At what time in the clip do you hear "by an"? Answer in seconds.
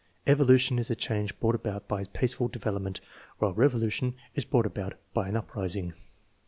5.13-5.35